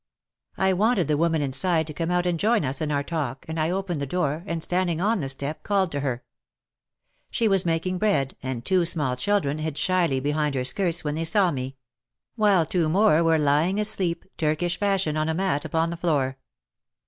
I 0.57 0.73
wanted 0.73 1.07
the 1.07 1.15
woman 1.15 1.43
inside 1.43 1.85
to 1.85 1.93
come 1.93 2.09
out 2.09 2.25
and 2.25 2.39
join 2.39 2.65
us 2.65 2.81
in 2.81 2.91
our 2.91 3.03
talk, 3.03 3.45
and 3.47 3.59
I 3.59 3.69
opened 3.69 4.01
the 4.01 4.07
door, 4.07 4.43
and, 4.47 4.63
standing 4.63 4.99
on 4.99 5.19
the 5.19 5.29
stoep, 5.29 5.61
called 5.61 5.91
to 5.91 5.99
her. 5.99 6.23
She 7.29 7.47
was 7.47 7.67
making 7.67 7.99
bread, 7.99 8.35
and 8.41 8.65
two 8.65 8.83
small 8.87 9.15
children 9.15 9.59
hid 9.59 9.77
shyly 9.77 10.19
behind 10.19 10.55
her 10.55 10.65
skirts 10.65 11.03
when 11.03 11.13
they 11.13 11.23
saw 11.25 11.51
me: 11.51 11.77
while 12.35 12.65
two 12.65 12.89
more 12.89 13.23
were 13.23 13.37
lying 13.37 13.79
asleep, 13.79 14.25
Turkish 14.39 14.79
fashion, 14.79 15.17
on 15.17 15.29
a 15.29 15.35
mat 15.35 15.65
upon 15.65 15.91
the 15.91 15.97
floor. 15.97 16.39